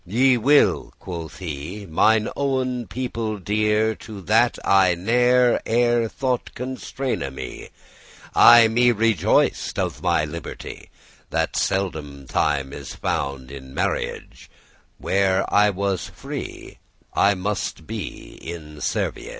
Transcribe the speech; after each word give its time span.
"Ye 0.03 0.35
will," 0.35 0.95
quoth 0.97 1.37
he, 1.37 1.85
"mine 1.87 2.27
owen 2.35 2.87
people 2.87 3.37
dear, 3.37 3.93
To 3.97 4.19
that 4.23 4.57
I 4.65 4.95
ne'er 4.95 5.61
ere* 5.63 6.07
thought 6.09 6.55
constraine 6.55 7.19
me. 7.35 7.69
*before 7.69 8.29
I 8.33 8.67
me 8.67 8.91
rejoiced 8.91 9.77
of 9.77 10.01
my 10.01 10.25
liberty, 10.25 10.89
That 11.29 11.55
seldom 11.55 12.25
time 12.25 12.73
is 12.73 12.95
found 12.95 13.51
in 13.51 13.75
rnarriage; 13.75 14.47
Where 14.97 15.45
I 15.53 15.69
was 15.69 16.09
free, 16.09 16.79
I 17.13 17.35
must 17.35 17.85
be 17.85 18.39
in 18.41 18.77
servage! 18.79 19.29